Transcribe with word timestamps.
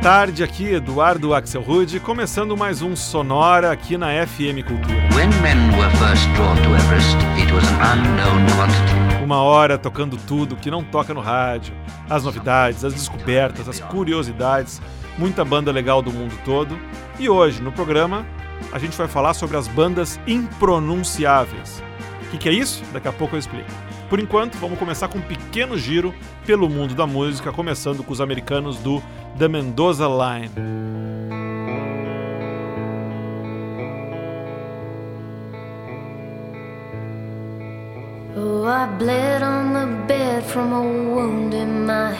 boa 0.00 0.14
tarde, 0.14 0.42
aqui 0.42 0.72
Eduardo 0.72 1.34
Axel 1.34 1.60
Rude, 1.60 2.00
começando 2.00 2.56
mais 2.56 2.80
um 2.80 2.96
Sonora 2.96 3.70
aqui 3.70 3.98
na 3.98 4.26
FM 4.26 4.64
Cultura. 4.66 5.08
Uma 9.22 9.42
hora 9.42 9.76
tocando 9.76 10.16
tudo 10.16 10.56
que 10.56 10.70
não 10.70 10.82
toca 10.82 11.12
no 11.12 11.20
rádio, 11.20 11.74
as 12.08 12.24
novidades, 12.24 12.82
as 12.82 12.94
descobertas, 12.94 13.68
as 13.68 13.78
curiosidades, 13.78 14.80
muita 15.18 15.44
banda 15.44 15.70
legal 15.70 16.00
do 16.00 16.10
mundo 16.10 16.34
todo. 16.46 16.80
E 17.18 17.28
hoje, 17.28 17.60
no 17.60 17.70
programa, 17.70 18.26
a 18.72 18.78
gente 18.78 18.96
vai 18.96 19.06
falar 19.06 19.34
sobre 19.34 19.58
as 19.58 19.68
bandas 19.68 20.18
impronunciáveis. 20.26 21.82
O 22.22 22.30
que, 22.30 22.38
que 22.38 22.48
é 22.48 22.52
isso? 22.52 22.82
Daqui 22.90 23.06
a 23.06 23.12
pouco 23.12 23.36
eu 23.36 23.38
explico. 23.38 23.68
Por 24.10 24.18
enquanto, 24.18 24.58
vamos 24.58 24.76
começar 24.76 25.06
com 25.06 25.18
um 25.18 25.22
pequeno 25.22 25.78
giro 25.78 26.12
pelo 26.44 26.68
mundo 26.68 26.96
da 26.96 27.06
música, 27.06 27.52
começando 27.52 28.02
com 28.02 28.12
os 28.12 28.20
americanos 28.20 28.76
do 28.78 29.00
The 29.38 29.46
Mendoza 29.46 30.08
Line. 30.08 30.50
Oh, 38.36 38.66
I 38.66 38.88
bled 38.98 39.44
on 39.44 39.72
the 39.72 39.86
bed 40.08 40.42
from 40.42 40.72
a 40.72 40.80
wound 40.80 41.54
in 41.54 41.86
my 41.86 42.10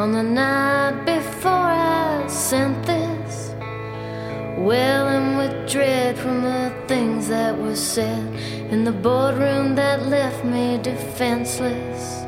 on 0.00 0.10
the 0.10 0.22
night 0.22 1.04
before 1.04 1.52
I 1.52 2.26
sent 2.26 2.74
this. 2.86 3.53
Welling 4.56 5.36
with 5.36 5.68
dread 5.68 6.16
from 6.16 6.42
the 6.42 6.72
things 6.86 7.28
that 7.28 7.58
were 7.58 7.74
said 7.74 8.24
in 8.70 8.84
the 8.84 8.92
boardroom 8.92 9.74
that 9.74 10.06
left 10.06 10.44
me 10.44 10.78
defenseless. 10.80 12.22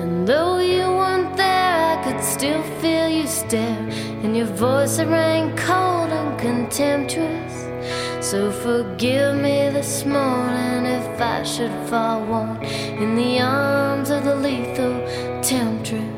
And 0.00 0.26
though 0.26 0.58
you 0.58 0.82
weren't 0.82 1.36
there, 1.36 1.98
I 1.98 2.02
could 2.04 2.24
still 2.24 2.62
feel 2.80 3.06
you 3.08 3.26
stare. 3.26 3.86
and 4.22 4.36
your 4.36 4.46
voice, 4.46 4.98
it 4.98 5.06
rang 5.08 5.54
cold 5.56 6.10
and 6.10 6.38
contemptuous. 6.40 7.54
So 8.24 8.50
forgive 8.50 9.36
me 9.36 9.68
this 9.68 10.06
morning 10.06 10.86
if 10.86 11.20
I 11.20 11.42
should 11.42 11.72
fall 11.88 12.24
one 12.24 12.62
in 12.64 13.14
the 13.14 13.40
arms 13.40 14.10
of 14.10 14.24
the 14.24 14.36
lethal 14.36 14.94
temptress. 15.42 16.11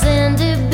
Dug 0.00 0.40
it 0.40 0.71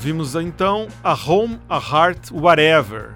Ouvimos 0.00 0.34
então 0.34 0.88
A 1.04 1.12
Home, 1.12 1.60
A 1.68 1.76
Heart, 1.76 2.30
Whatever, 2.32 3.10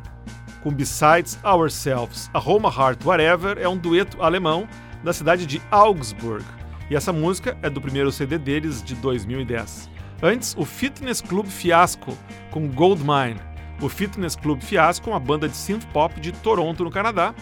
com 0.63 0.71
Besides 0.71 1.39
Ourselves. 1.43 2.29
A 2.35 2.39
Home, 2.39 2.67
A 2.67 2.69
Heart, 2.69 3.03
Whatever 3.07 3.57
é 3.57 3.67
um 3.67 3.79
dueto 3.79 4.23
alemão 4.23 4.69
da 5.03 5.11
cidade 5.11 5.47
de 5.47 5.63
Augsburg, 5.71 6.45
e 6.91 6.95
essa 6.95 7.11
música 7.11 7.57
é 7.63 7.71
do 7.71 7.81
primeiro 7.81 8.13
CD 8.13 8.37
deles 8.37 8.83
de 8.83 8.95
2010. 8.97 9.89
Antes, 10.23 10.55
o 10.59 10.67
Fitness 10.67 11.23
Club 11.23 11.47
Fiasco, 11.47 12.15
com 12.51 12.69
Goldmine. 12.69 13.41
O 13.81 13.89
Fitness 13.89 14.37
Club 14.37 14.61
Fiasco 14.61 15.09
é 15.09 15.15
uma 15.15 15.21
banda 15.21 15.49
de 15.49 15.57
synth 15.57 15.87
pop 15.91 16.21
de 16.21 16.33
Toronto, 16.33 16.85
no 16.85 16.91
Canadá. 16.91 17.35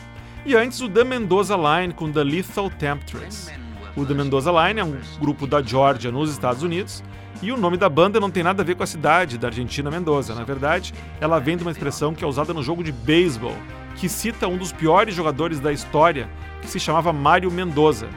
E 0.47 0.55
antes, 0.55 0.81
o 0.81 0.89
The 0.89 1.03
Mendoza 1.03 1.57
Line 1.57 1.93
com 1.93 2.13
The 2.13 2.23
Lethal 2.23 2.71
Temptress. 2.71 3.51
O 3.97 4.07
The 4.07 4.15
Mendoza 4.15 4.53
Line 4.53 4.79
é 4.79 4.85
um 4.85 4.97
grupo 5.19 5.49
da 5.49 5.61
Georgia, 5.61 6.13
nos 6.13 6.31
Estados 6.31 6.63
Unidos, 6.63 7.03
e 7.43 7.51
o 7.51 7.57
nome 7.57 7.77
da 7.77 7.89
banda 7.89 8.21
não 8.21 8.31
tem 8.31 8.45
nada 8.45 8.63
a 8.63 8.65
ver 8.65 8.77
com 8.77 8.85
a 8.85 8.87
cidade 8.87 9.37
da 9.37 9.49
Argentina, 9.49 9.91
Mendoza. 9.91 10.33
Na 10.33 10.45
verdade, 10.45 10.95
ela 11.21 11.41
vem 11.41 11.57
de 11.57 11.63
uma 11.63 11.73
expressão 11.73 12.15
que 12.15 12.23
é 12.23 12.27
usada 12.27 12.55
no 12.55 12.63
jogo 12.63 12.85
de 12.85 12.93
beisebol, 12.93 13.57
que 13.97 14.09
cita 14.09 14.47
um 14.47 14.57
dos 14.57 14.71
piores 14.71 15.13
jogadores 15.13 15.59
da 15.59 15.73
história, 15.73 16.29
que 16.61 16.69
se 16.69 16.79
chamava 16.79 17.13
Mário 17.13 17.51
Mendoza. 17.51 18.09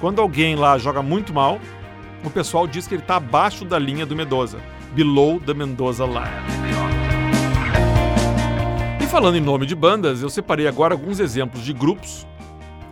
Quando 0.00 0.22
alguém 0.22 0.56
lá 0.56 0.78
joga 0.78 1.02
muito 1.02 1.34
mal, 1.34 1.60
o 2.24 2.30
pessoal 2.30 2.66
diz 2.66 2.88
que 2.88 2.94
ele 2.94 3.02
está 3.02 3.16
abaixo 3.16 3.66
da 3.66 3.78
linha 3.78 4.06
do 4.06 4.16
Mendoza, 4.16 4.58
below 4.94 5.38
the 5.38 5.52
Mendoza 5.52 6.06
line. 6.06 6.70
E 8.98 9.06
falando 9.06 9.36
em 9.36 9.42
nome 9.42 9.66
de 9.66 9.74
bandas, 9.74 10.22
eu 10.22 10.30
separei 10.30 10.66
agora 10.66 10.94
alguns 10.94 11.20
exemplos 11.20 11.62
de 11.62 11.74
grupos 11.74 12.26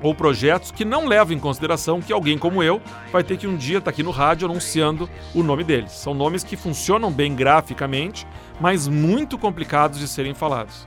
ou 0.03 0.15
projetos 0.15 0.71
que 0.71 0.85
não 0.85 1.07
levam 1.07 1.37
em 1.37 1.41
consideração 1.41 2.01
que 2.01 2.13
alguém 2.13 2.39
como 2.39 2.63
eu 2.63 2.81
vai 3.13 3.23
ter 3.25 3.37
que 3.37 3.47
um 3.47 3.57
dia 3.57 3.79
estar 3.79 3.91
aqui 3.91 4.03
no 4.03 4.11
rádio 4.11 4.49
anunciando 4.49 5.09
o 5.35 5.43
nome 5.43 5.65
deles. 5.65 5.93
São 5.93 6.15
nomes 6.15 6.45
que 6.45 6.57
funcionam 6.57 7.11
bem 7.11 7.35
graficamente, 7.35 8.27
mas 8.61 8.87
muito 8.87 9.37
complicados 9.37 9.99
de 9.99 10.09
serem 10.09 10.35
falados. 10.35 10.87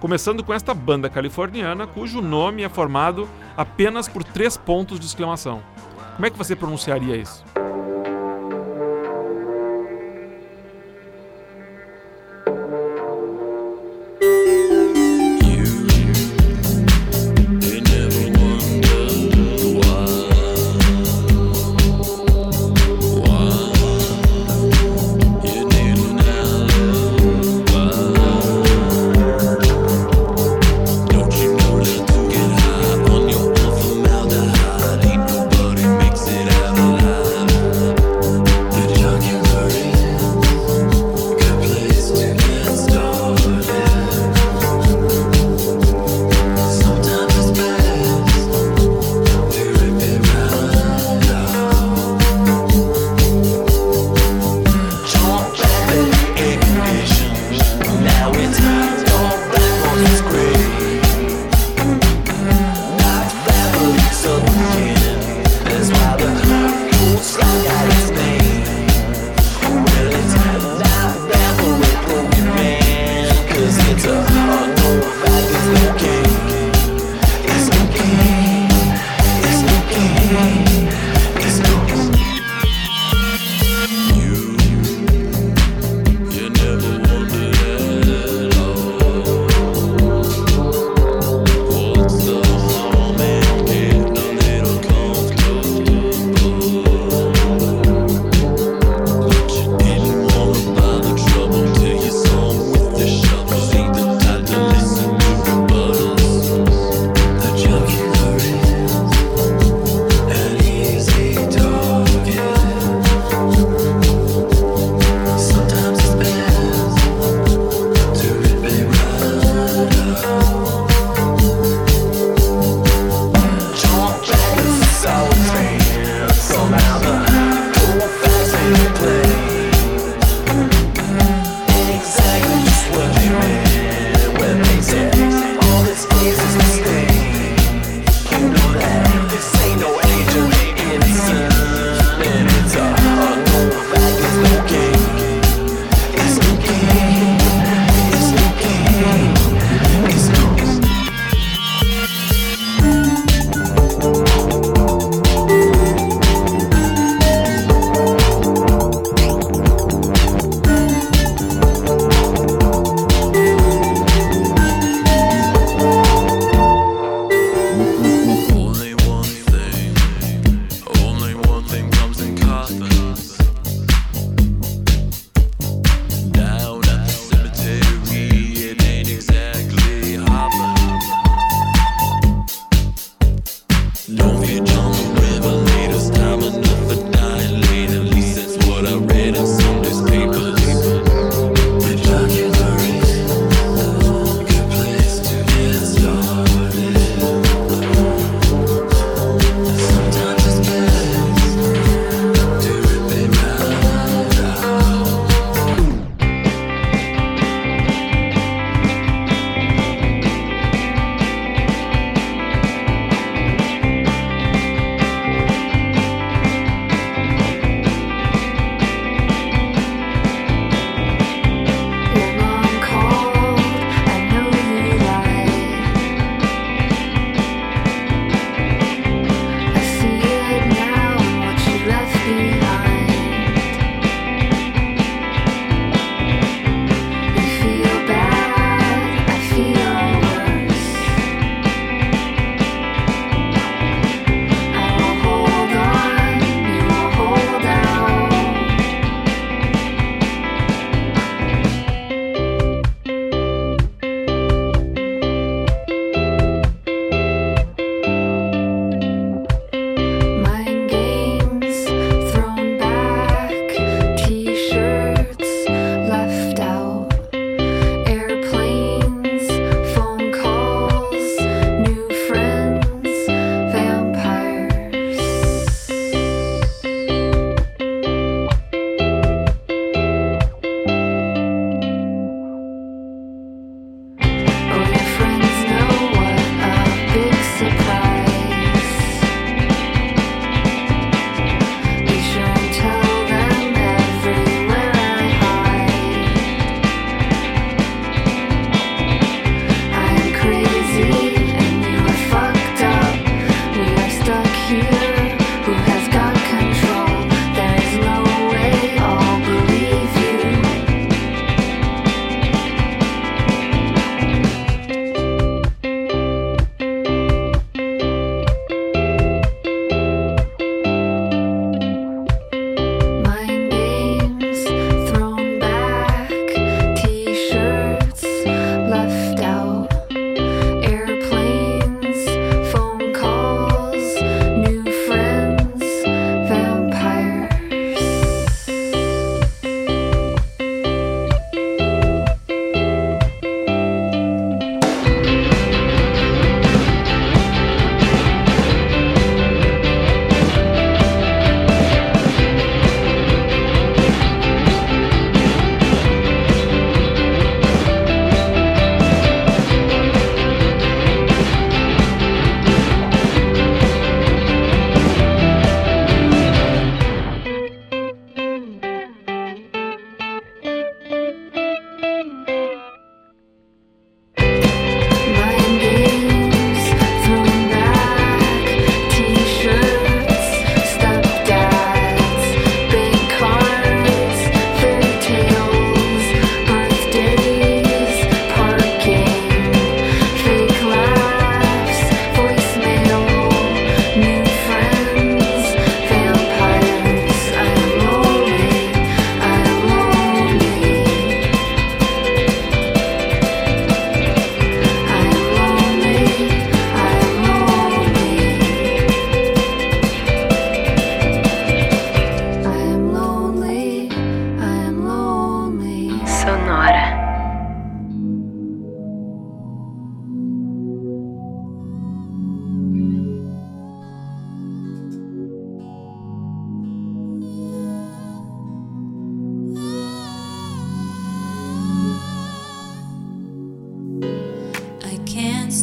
Começando 0.00 0.42
com 0.42 0.52
esta 0.52 0.74
banda 0.74 1.08
californiana, 1.08 1.86
cujo 1.86 2.20
nome 2.20 2.62
é 2.62 2.68
formado 2.68 3.28
apenas 3.56 4.08
por 4.08 4.24
três 4.24 4.56
pontos 4.56 4.98
de 4.98 5.06
exclamação. 5.06 5.62
Como 6.16 6.26
é 6.26 6.30
que 6.30 6.36
você 6.36 6.56
pronunciaria 6.56 7.16
isso? 7.16 7.44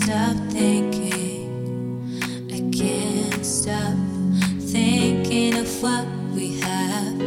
stop 0.10 0.38
thinking. 0.50 2.20
I 2.52 2.62
can't 2.76 3.46
stop 3.46 3.94
thinking 4.60 5.54
of 5.54 5.84
what 5.84 6.08
we 6.34 6.60
have. 6.62 7.22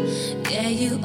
Yeah, 0.51 0.67
you. 0.67 0.99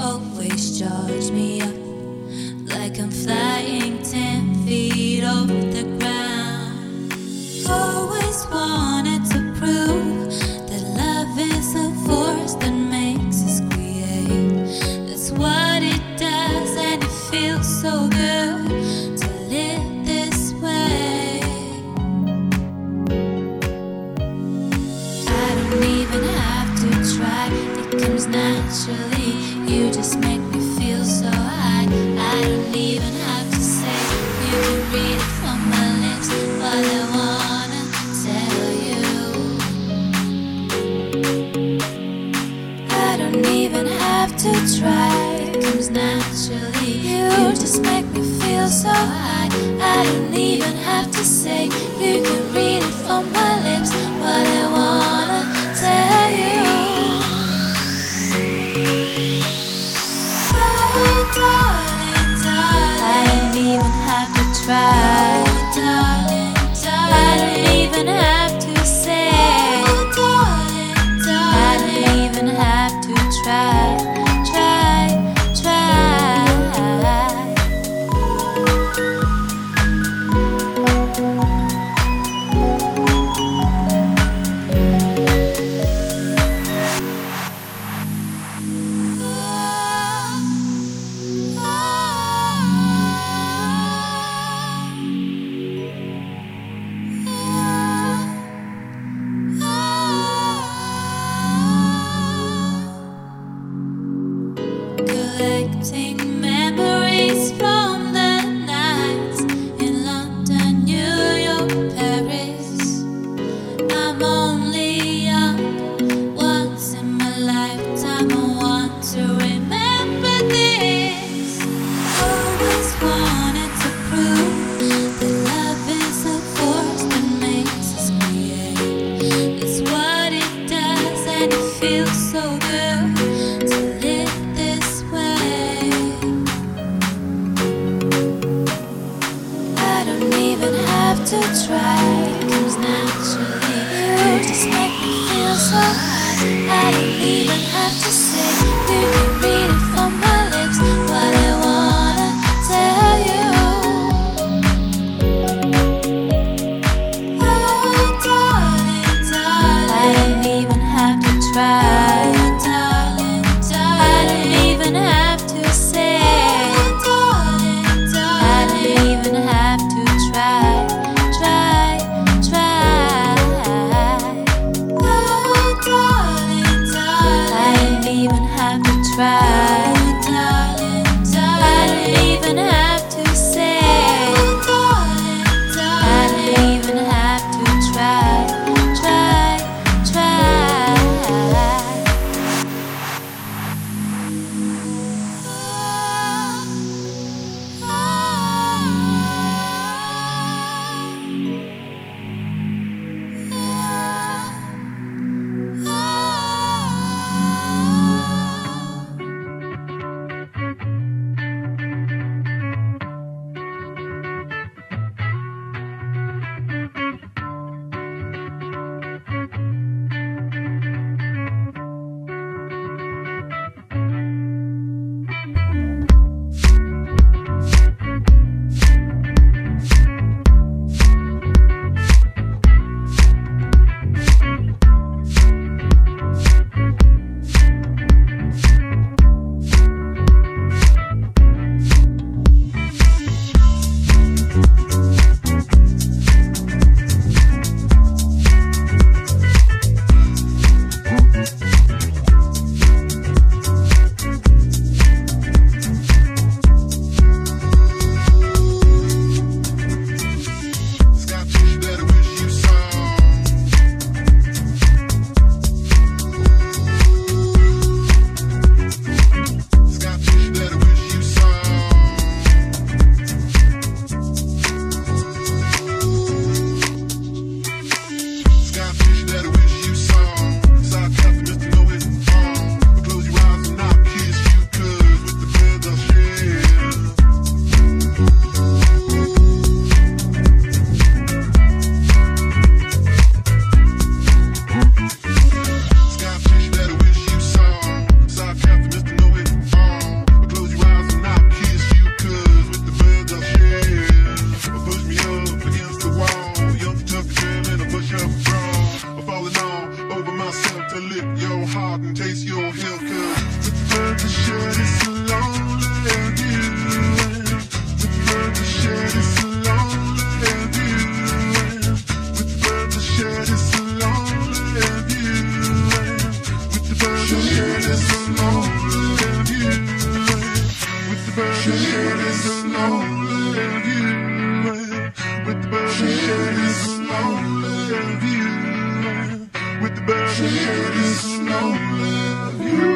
With 339.88 339.96
the 339.96 340.02
burning 340.02 340.52
head, 340.52 340.92
it's 340.98 341.24
a 341.24 341.44
lonely 341.44 342.87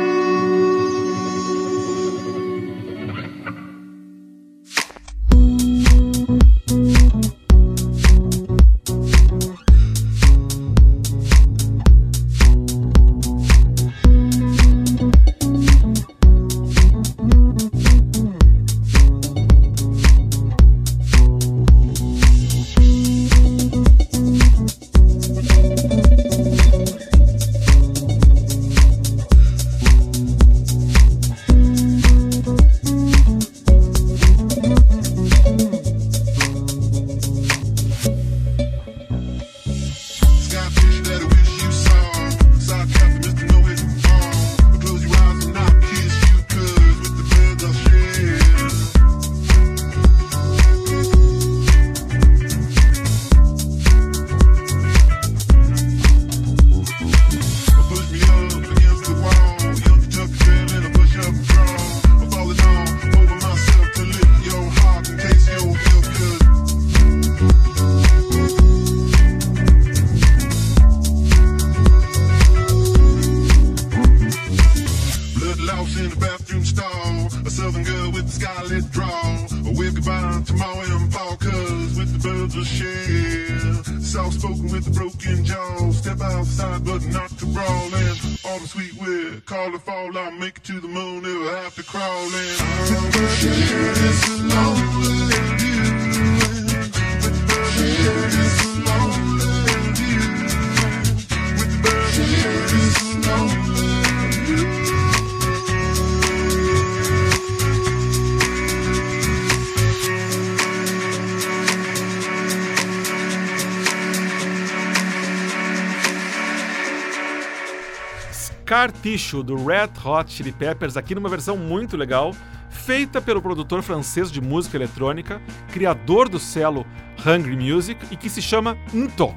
Scar 118.71 118.89
Tissue 118.89 119.43
do 119.43 119.65
Red 119.65 119.89
Hot 120.01 120.31
Chili 120.31 120.53
Peppers 120.53 120.95
aqui 120.95 121.13
numa 121.13 121.27
versão 121.27 121.57
muito 121.57 121.97
legal, 121.97 122.34
feita 122.69 123.21
pelo 123.21 123.41
produtor 123.41 123.81
francês 123.81 124.31
de 124.31 124.39
música 124.39 124.77
eletrônica, 124.77 125.41
criador 125.73 126.29
do 126.29 126.39
selo 126.39 126.86
Hungry 127.19 127.57
Music 127.57 127.99
e 128.10 128.15
que 128.15 128.29
se 128.29 128.41
chama 128.41 128.77
Nto. 128.93 129.36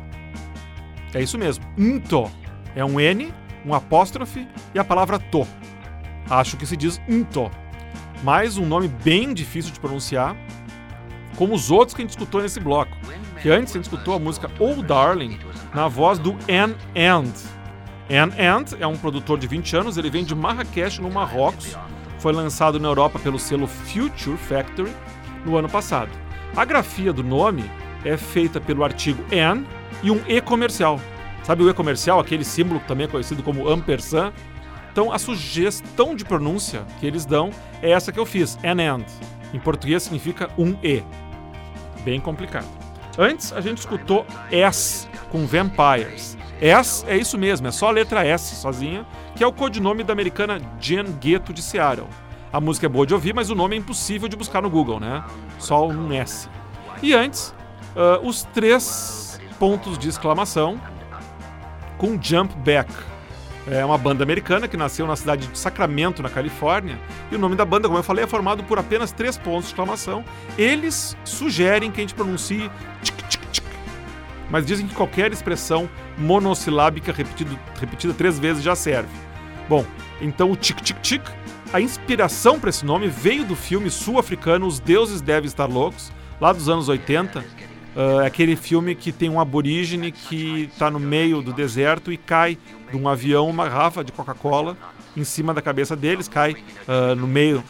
É 1.12 1.20
isso 1.20 1.37
mesmo, 1.37 1.64
Nto. 1.77 2.31
É 2.77 2.85
um 2.85 3.01
N, 3.01 3.35
um 3.66 3.75
apóstrofe 3.75 4.47
e 4.73 4.79
a 4.79 4.85
palavra 4.85 5.18
to. 5.18 5.44
Acho 6.31 6.57
que 6.57 6.64
se 6.64 6.77
diz 6.77 7.03
Nto. 7.09 7.51
Mas 8.23 8.57
um 8.57 8.64
nome 8.64 8.87
bem 8.87 9.35
difícil 9.35 9.73
de 9.73 9.81
pronunciar, 9.81 10.37
como 11.35 11.55
os 11.55 11.73
outros 11.73 11.92
que 11.92 12.03
a 12.03 12.05
gente 12.05 12.12
escutou 12.12 12.40
nesse 12.40 12.61
bloco. 12.61 12.97
Que 13.42 13.51
antes 13.51 13.73
a 13.73 13.79
gente 13.79 13.87
escutou 13.87 14.14
a 14.14 14.18
música 14.20 14.49
Oh 14.61 14.81
Darling 14.81 15.40
na 15.75 15.88
voz 15.88 16.20
do 16.20 16.37
Ann 16.49 16.77
And. 16.94 17.63
Ann 18.11 18.33
Ant 18.38 18.75
é 18.79 18.87
um 18.87 18.97
produtor 18.97 19.38
de 19.38 19.47
20 19.47 19.77
anos, 19.77 19.97
ele 19.97 20.11
vem 20.11 20.25
de 20.25 20.35
Marrakech, 20.35 21.01
no 21.01 21.11
Marrocos. 21.11 21.77
Foi 22.19 22.33
lançado 22.33 22.79
na 22.79 22.88
Europa 22.88 23.19
pelo 23.19 23.38
selo 23.38 23.67
Future 23.67 24.37
Factory 24.37 24.93
no 25.45 25.57
ano 25.57 25.69
passado. 25.69 26.11
A 26.55 26.64
grafia 26.64 27.12
do 27.12 27.23
nome 27.23 27.64
é 28.05 28.17
feita 28.17 28.61
pelo 28.61 28.85
artigo 28.85 29.25
N 29.31 29.67
e 30.03 30.11
um 30.11 30.21
E 30.29 30.40
comercial. 30.40 31.01
Sabe 31.43 31.62
o 31.62 31.71
E 31.71 31.75
comercial, 31.75 32.21
aquele 32.21 32.45
símbolo 32.45 32.81
que 32.81 32.88
também 32.88 33.07
é 33.07 33.09
conhecido 33.09 33.43
como 33.43 33.69
ampersand? 33.69 34.33
Então 34.93 35.11
a 35.11 35.19
sugestão 35.19 36.14
de 36.14 36.25
pronúncia 36.25 36.85
que 37.01 37.07
eles 37.07 37.25
dão 37.25 37.51
é 37.83 37.90
essa 37.90 38.12
que 38.12 38.19
eu 38.19 38.27
fiz, 38.27 38.59
An 38.62 38.81
and. 38.81 39.05
Em 39.53 39.59
português 39.59 40.03
significa 40.03 40.51
um 40.59 40.77
E. 40.83 41.03
Bem 42.05 42.21
complicado. 42.21 42.69
Antes 43.19 43.53
a 43.53 43.61
gente 43.61 43.79
escutou 43.79 44.27
S 44.51 45.09
com 45.31 45.47
Vampires. 45.47 46.37
S 46.61 47.05
é 47.07 47.17
isso 47.17 47.37
mesmo, 47.37 47.67
é 47.67 47.71
só 47.71 47.88
a 47.88 47.90
letra 47.90 48.25
S 48.27 48.57
sozinha, 48.57 49.07
que 49.35 49.43
é 49.43 49.47
o 49.47 49.53
codinome 49.53 50.03
da 50.03 50.12
americana 50.12 50.61
Jen 50.81 51.05
Ghetto 51.21 51.53
de 51.53 51.62
Seattle. 51.62 52.09
A 52.53 52.61
música 52.61 52.87
é 52.87 52.88
boa 52.88 53.07
de 53.07 53.12
ouvir, 53.12 53.35
mas 53.35 53.51
o 53.51 53.55
nome 53.55 53.75
é 53.75 53.79
impossível 53.79 54.29
de 54.29 54.37
buscar 54.37 54.62
no 54.62 54.71
Google, 54.71 55.01
né? 55.01 55.25
Só 55.59 55.88
um 55.88 56.12
S. 56.12 56.49
E 57.03 57.12
antes, 57.12 57.53
ah, 57.97 58.21
os 58.23 58.45
três 58.45 59.40
pontos 59.59 59.99
de 59.99 60.09
exclamação 60.09 60.81
com 61.99 62.19
Jump 62.21 62.55
Back. 62.59 62.93
É 63.67 63.85
uma 63.85 63.97
banda 63.97 64.23
americana 64.23 64.69
que 64.69 64.77
nasceu 64.77 65.07
na 65.07 65.17
cidade 65.17 65.47
de 65.47 65.59
Sacramento, 65.59 66.23
na 66.23 66.29
Califórnia, 66.29 66.99
e 67.33 67.35
o 67.35 67.38
nome 67.38 67.57
da 67.57 67.64
banda, 67.64 67.88
como 67.88 67.99
eu 67.99 68.03
falei, 68.03 68.25
é 68.25 68.27
formado 68.27 68.62
por 68.64 68.79
apenas 68.79 69.11
três 69.11 69.38
pontos 69.38 69.64
de 69.64 69.71
exclamação. 69.71 70.23
Eles 70.59 71.17
sugerem 71.25 71.90
que 71.90 71.99
a 71.99 72.03
gente 72.03 72.14
pronuncie 72.14 72.71
tchic, 73.03 73.23
tchic, 73.25 73.47
tchic, 73.47 73.67
mas 74.51 74.67
dizem 74.67 74.87
que 74.87 74.95
qualquer 74.95 75.33
expressão 75.33 75.88
monossilábica 76.18 77.12
repetido, 77.12 77.59
repetida 77.81 78.14
três 78.14 78.38
vezes 78.38 78.62
já 78.62 78.74
serve. 78.74 79.11
Bom, 79.68 79.85
então 80.20 80.50
o 80.50 80.57
tic 80.57 80.81
tic 80.81 81.00
tic, 81.00 81.22
a 81.72 81.81
inspiração 81.81 82.61
para 82.61 82.70
esse 82.70 82.85
nome 82.85 83.09
veio 83.09 83.44
do 83.44 83.57
filme 83.57 83.90
sul-africano 83.90 84.66
Os 84.66 84.79
Deuses 84.79 85.20
Devem 85.20 85.46
Estar 85.46 85.66
Loucos, 85.66 86.12
lá 86.40 86.53
dos 86.53 86.68
anos 86.68 86.88
80. 86.88 87.40
Uh, 87.40 88.20
é 88.20 88.27
aquele 88.27 88.57
filme 88.57 88.94
que 88.94 89.12
tem 89.12 89.29
um 89.29 89.40
aborígene 89.40 90.11
que 90.11 90.68
está 90.72 90.90
no 90.90 90.98
meio 90.98 91.40
do 91.40 91.53
deserto 91.53 92.12
e 92.12 92.16
cai 92.16 92.59
de 92.90 92.96
um 92.96 93.09
avião 93.09 93.48
uma 93.48 93.68
garrafa 93.68 94.03
de 94.03 94.11
Coca-Cola 94.11 94.77
em 95.16 95.22
cima 95.22 95.55
da 95.55 95.62
cabeça 95.62 95.94
deles, 95.94 96.27
cai 96.27 96.53
uh, 96.53 97.14
no 97.14 97.27
meio 97.27 97.62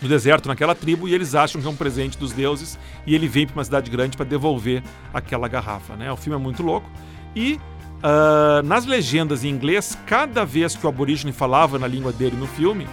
no 0.00 0.08
deserto 0.08 0.46
naquela 0.46 0.74
tribo 0.74 1.08
e 1.08 1.14
eles 1.14 1.34
acham 1.34 1.60
que 1.60 1.66
é 1.66 1.70
um 1.70 1.74
presente 1.74 2.16
dos 2.18 2.32
deuses 2.32 2.78
e 3.06 3.14
ele 3.14 3.26
vem 3.26 3.46
para 3.46 3.54
uma 3.54 3.64
cidade 3.64 3.90
grande 3.90 4.16
para 4.16 4.26
devolver 4.26 4.82
aquela 5.12 5.48
garrafa. 5.48 5.96
Né? 5.96 6.12
O 6.12 6.16
filme 6.16 6.38
é 6.38 6.42
muito 6.42 6.62
louco 6.62 6.88
e 7.34 7.60
ah, 8.06 8.60
nas 8.62 8.84
legendas 8.84 9.44
em 9.44 9.48
inglês, 9.48 9.98
cada 10.04 10.44
vez 10.44 10.76
que 10.76 10.84
o 10.84 10.88
aborígene 10.90 11.32
falava 11.32 11.78
na 11.78 11.86
língua 11.86 12.12
dele 12.12 12.36
no 12.36 12.46
filme, 12.46 12.86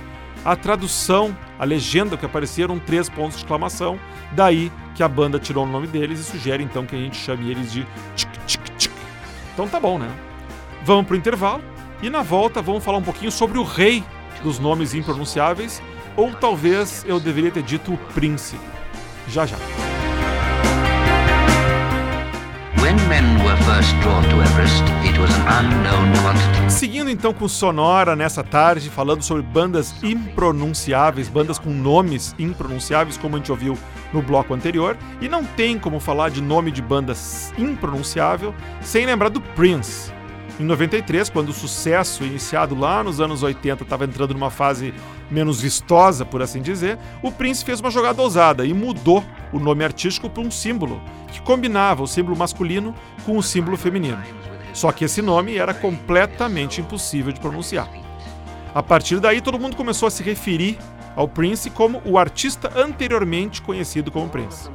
a 0.45 0.55
tradução, 0.55 1.35
a 1.59 1.65
legenda 1.65 2.15
que 2.15 2.25
aparecia 2.25 2.63
eram 2.63 2.79
três 2.79 3.09
pontos 3.09 3.35
de 3.35 3.43
exclamação, 3.43 3.99
daí 4.31 4.71
que 4.95 5.03
a 5.03 5.07
banda 5.09 5.37
tirou 5.37 5.65
o 5.65 5.67
nome 5.67 5.85
deles 5.85 6.21
e 6.21 6.23
sugere 6.23 6.63
então 6.63 6.85
que 6.85 6.95
a 6.95 6.99
gente 6.99 7.17
chame 7.17 7.51
eles 7.51 7.73
de 7.73 7.85
tchic 8.15 8.39
tchic 8.47 8.71
tchic. 8.77 8.93
Então 9.53 9.67
tá 9.67 9.81
bom, 9.81 9.99
né? 9.99 10.09
Vamos 10.85 11.05
pro 11.05 11.17
intervalo 11.17 11.61
e 12.01 12.09
na 12.09 12.21
volta 12.21 12.61
vamos 12.61 12.83
falar 12.83 12.97
um 12.97 13.03
pouquinho 13.03 13.31
sobre 13.31 13.59
o 13.59 13.63
rei 13.63 14.03
dos 14.41 14.59
nomes 14.59 14.93
impronunciáveis, 14.93 15.81
ou 16.15 16.31
talvez 16.31 17.05
eu 17.05 17.19
deveria 17.19 17.51
ter 17.51 17.63
dito 17.63 17.93
o 17.93 17.97
príncipe. 18.13 18.63
Já 19.27 19.45
já. 19.45 19.57
Seguindo 26.69 27.09
então 27.09 27.33
com 27.33 27.47
Sonora 27.47 28.15
nessa 28.15 28.43
tarde, 28.43 28.89
falando 28.89 29.21
sobre 29.21 29.43
bandas 29.43 29.95
impronunciáveis, 30.03 31.29
bandas 31.29 31.57
com 31.57 31.69
nomes 31.69 32.35
impronunciáveis, 32.37 33.17
como 33.17 33.35
a 33.35 33.39
gente 33.39 33.51
ouviu 33.51 33.77
no 34.11 34.21
bloco 34.21 34.53
anterior, 34.53 34.97
e 35.21 35.29
não 35.29 35.45
tem 35.45 35.79
como 35.79 35.99
falar 35.99 36.29
de 36.29 36.41
nome 36.41 36.69
de 36.69 36.81
bandas 36.81 37.53
impronunciável 37.57 38.53
sem 38.81 39.05
lembrar 39.05 39.29
do 39.29 39.39
Prince. 39.39 40.11
Em 40.61 40.63
93, 40.63 41.27
quando 41.27 41.49
o 41.49 41.53
sucesso 41.53 42.23
iniciado 42.23 42.75
lá 42.75 43.03
nos 43.03 43.19
anos 43.19 43.41
80 43.41 43.81
estava 43.81 44.05
entrando 44.05 44.35
numa 44.35 44.51
fase 44.51 44.93
menos 45.27 45.59
vistosa, 45.59 46.23
por 46.23 46.39
assim 46.39 46.61
dizer, 46.61 46.99
o 47.23 47.31
Prince 47.31 47.65
fez 47.65 47.79
uma 47.79 47.89
jogada 47.89 48.21
ousada 48.21 48.63
e 48.63 48.71
mudou 48.71 49.23
o 49.51 49.59
nome 49.59 49.83
artístico 49.83 50.29
para 50.29 50.43
um 50.43 50.51
símbolo, 50.51 51.01
que 51.31 51.41
combinava 51.41 52.03
o 52.03 52.07
símbolo 52.07 52.37
masculino 52.37 52.93
com 53.25 53.39
o 53.39 53.41
símbolo 53.41 53.75
feminino. 53.75 54.21
Só 54.71 54.91
que 54.91 55.03
esse 55.03 55.19
nome 55.19 55.57
era 55.57 55.73
completamente 55.73 56.79
impossível 56.79 57.33
de 57.33 57.39
pronunciar. 57.39 57.89
A 58.71 58.83
partir 58.83 59.19
daí, 59.19 59.41
todo 59.41 59.57
mundo 59.57 59.75
começou 59.75 60.05
a 60.05 60.11
se 60.11 60.21
referir 60.21 60.77
ao 61.15 61.27
Prince 61.27 61.71
como 61.71 62.03
o 62.05 62.19
artista 62.19 62.71
anteriormente 62.75 63.63
conhecido 63.63 64.11
como 64.11 64.29
Prince. 64.29 64.69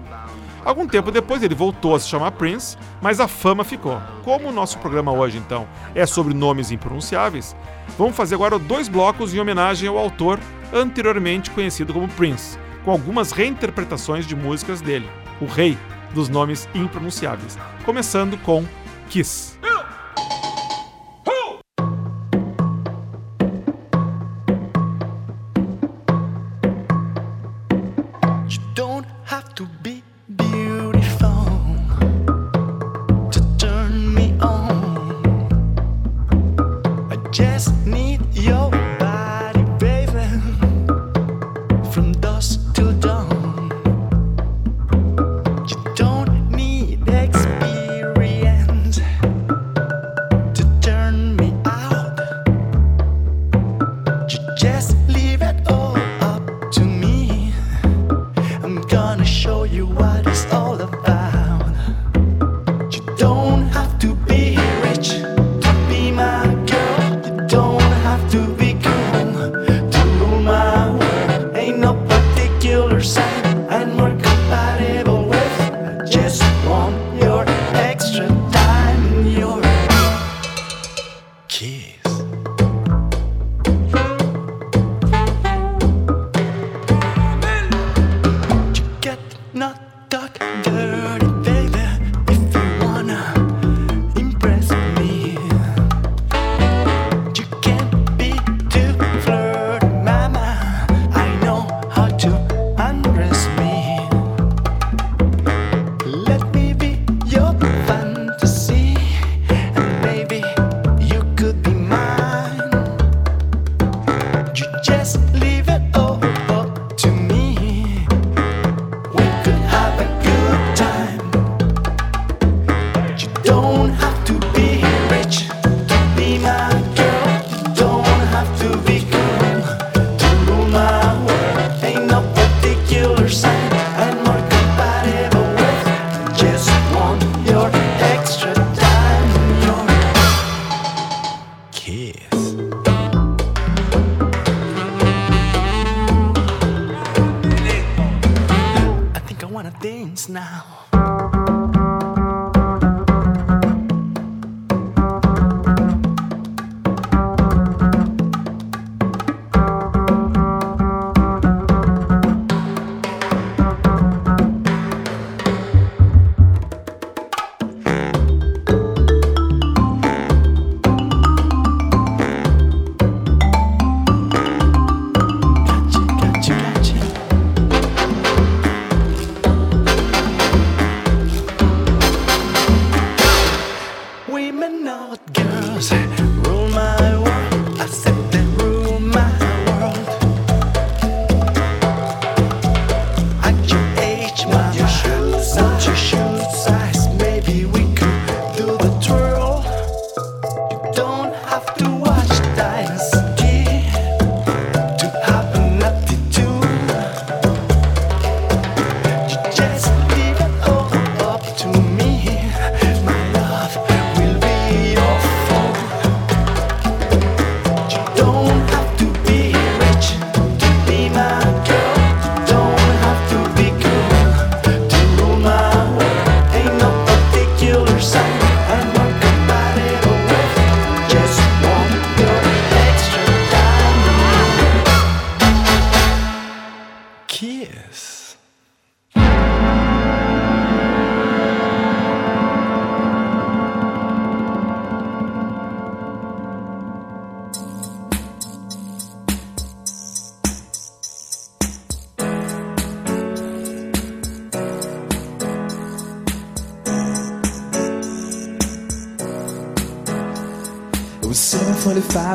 Algum 0.67 0.85
tempo 0.85 1.13
depois 1.13 1.45
ele 1.45 1.55
voltou 1.55 1.95
a 1.95 2.01
se 2.01 2.09
chamar 2.09 2.33
Prince, 2.33 2.77
mas 3.01 3.21
a 3.21 3.29
fama 3.29 3.63
ficou. 3.63 4.03
Como 4.25 4.49
o 4.49 4.53
nosso 4.53 4.81
programa 4.81 5.13
hoje, 5.13 5.39
então, 5.39 5.65
é 5.95 6.05
sobre 6.05 6.35
nomes 6.35 6.73
impronunciáveis, 6.73 7.55
vamos 7.97 8.17
fazer 8.17 8.35
agora 8.35 8.59
dois 8.59 8.89
blocos 8.89 9.33
em 9.33 9.39
homenagem 9.39 9.89
ao 9.89 9.97
autor 9.97 10.41
anteriormente 10.73 11.53
conhecido 11.53 11.95
como 11.95 12.09
Prince, 12.09 12.59
com 12.85 12.91
algumas 12.91 13.31
reinterpretações 13.31 14.27
de 14.27 14.35
músicas 14.35 14.81
dele, 14.81 15.09
o 15.41 15.47
rei 15.47 15.79
dos 16.13 16.29
nomes 16.29 16.69
impronunciáveis, 16.75 17.57
começando 17.85 18.37
com 18.39 18.65
Kiss. 19.09 19.57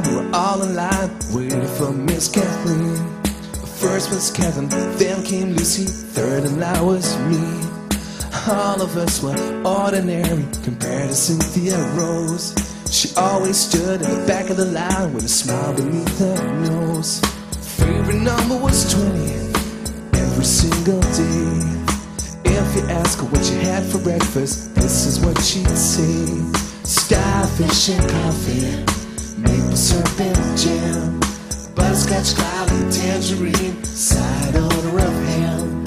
alive, 0.01 0.31
we're 0.31 0.37
all 0.37 0.63
alive, 0.63 1.33
waiting 1.33 1.67
for 1.67 1.91
Miss 1.91 2.27
Kathleen. 2.27 2.95
First 3.79 4.09
was 4.09 4.31
Kevin, 4.31 4.69
then 4.69 5.23
came 5.23 5.53
Lucy, 5.53 5.85
third 5.85 6.43
and 6.43 6.61
that 6.61 6.83
was 6.83 7.17
me. 7.19 7.41
All 8.47 8.81
of 8.81 8.97
us 8.97 9.21
were 9.21 9.35
ordinary 9.65 10.45
compared 10.63 11.09
to 11.09 11.15
Cynthia 11.15 11.77
Rose. 11.95 12.55
She 12.89 13.09
always 13.15 13.57
stood 13.57 14.01
in 14.01 14.09
the 14.09 14.25
back 14.27 14.49
of 14.49 14.57
the 14.57 14.65
line 14.65 15.13
with 15.13 15.25
a 15.25 15.29
smile 15.29 15.73
beneath 15.73 16.19
her 16.19 16.53
nose. 16.65 17.19
Favorite 17.77 18.21
number 18.21 18.57
was 18.57 18.91
20 18.93 19.33
every 20.13 20.45
single 20.45 21.01
day. 21.01 21.81
If 22.45 22.75
you 22.75 22.83
ask 22.89 23.19
her 23.19 23.25
what 23.25 23.43
she 23.43 23.55
had 23.55 23.83
for 23.83 23.97
breakfast, 23.99 24.75
this 24.75 25.05
is 25.05 25.19
what 25.19 25.39
she'd 25.41 25.67
say. 25.69 26.25
Starfish 26.83 27.89
and 27.89 28.09
coffee 28.09 29.00
maple 29.41 29.75
serpent 29.75 30.57
jam, 30.57 31.19
butterscotch 31.75 32.35
cloudy 32.35 32.91
tangerine, 32.91 33.83
side 33.83 34.55
on 34.55 34.71
a 34.71 34.91
rough 34.91 35.19
ham. 35.35 35.83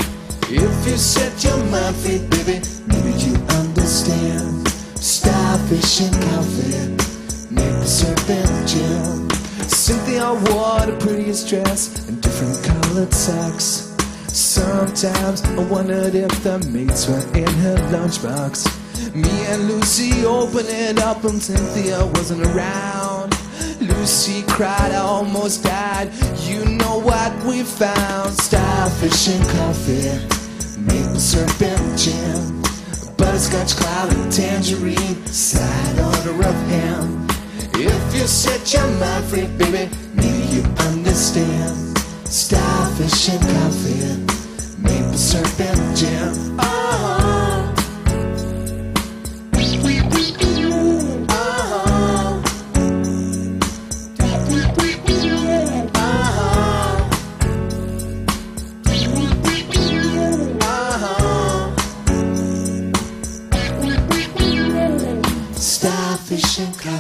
If 0.51 0.87
you 0.87 0.97
set 0.97 1.43
your 1.45 1.59
mind 1.67 1.97
free, 1.97 2.19
baby, 2.29 2.61
maybe 2.87 3.13
you 3.25 3.35
understand. 3.61 4.69
Starfish 4.99 6.01
and 6.03 6.15
coffee, 6.29 7.55
maple 7.55 7.85
serpent 7.85 8.69
jam. 8.69 9.31
Cynthia 9.69 10.33
wore 10.33 10.87
the 10.87 10.97
prettiest 11.01 11.49
dress 11.49 12.09
and 12.09 12.21
different 12.21 12.63
colored 12.65 13.13
socks. 13.13 13.91
Sometimes 14.29 15.43
I 15.43 15.65
wondered 15.65 16.15
if 16.15 16.43
the 16.43 16.59
mates 16.71 17.07
were 17.09 17.25
in 17.37 17.53
her 17.65 17.77
lunchbox. 17.93 18.85
Me 19.15 19.31
and 19.47 19.69
Lucy 19.69 20.25
opened 20.25 20.69
it 20.69 20.99
up 20.99 21.25
and 21.25 21.41
Cynthia 21.41 22.05
wasn't 22.15 22.43
around 22.47 23.14
she 24.07 24.43
cried, 24.43 24.93
I 24.93 24.97
almost 24.97 25.65
died. 25.65 26.11
You 26.41 26.65
know 26.65 26.99
what 26.99 27.33
we 27.45 27.63
found? 27.63 28.33
Starfish 28.35 29.29
and 29.29 29.45
coffee, 29.51 30.11
maple 30.79 31.19
serpent 31.19 31.99
jam, 31.99 32.63
butterscotch 33.17 33.77
cloud 33.77 34.13
and 34.15 34.33
tangerine, 34.33 35.25
side 35.27 35.99
on 35.99 36.29
a 36.29 36.33
rough 36.33 36.69
ham. 36.69 37.27
If 37.75 38.15
you 38.15 38.27
set 38.27 38.73
your 38.73 38.89
mind 38.99 39.25
free, 39.25 39.47
baby, 39.57 39.91
maybe 40.15 40.45
you 40.55 40.63
understand. 40.91 41.99
Starfish 42.27 43.29
and 43.31 43.43
coffee, 43.57 44.83
maple 44.83 45.17
serpent 45.17 45.97
jam. 45.97 46.57
Oh. 46.59 46.63
Uh-huh. 46.63 47.54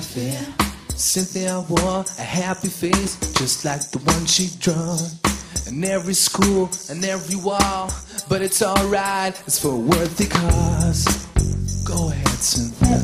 Cynthia 0.04 1.64
wore 1.68 2.04
a 2.18 2.22
happy 2.22 2.68
face, 2.68 3.16
just 3.38 3.64
like 3.64 3.80
the 3.90 3.98
one 3.98 4.26
she 4.26 4.50
drawn. 4.60 4.98
In 5.66 5.82
every 5.82 6.14
school 6.14 6.68
and 6.90 7.04
every 7.04 7.36
wall, 7.36 7.90
but 8.28 8.42
it's 8.42 8.62
alright, 8.62 9.34
it's 9.46 9.58
for 9.58 9.72
a 9.72 9.76
worthy 9.76 10.26
cause. 10.26 11.26
Go 11.84 12.10
ahead, 12.10 12.28
Cynthia. 12.28 12.98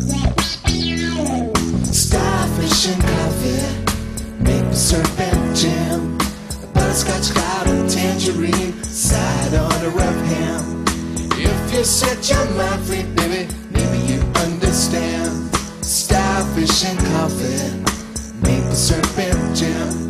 Starfish 1.85 2.89
and 2.89 3.03
coffee, 3.03 4.43
maple 4.43 4.73
syrup 4.73 5.21
and 5.21 5.57
jam, 5.57 6.19
butterscotch 6.75 7.35
cloud 7.35 7.67
and 7.69 7.91
tangerine, 7.91 8.83
side 8.85 9.55
on 9.55 9.85
a 9.85 9.91
rough 9.91 10.25
ham. 10.27 10.85
If 11.33 11.75
you 11.75 11.83
set 11.85 12.29
your 12.29 12.45
mind 12.51 12.83
free, 12.85 13.03
baby. 13.15 13.60
dolphin, 17.31 17.85
maple 18.43 18.75
and 19.19 19.57
jam. 19.57 20.10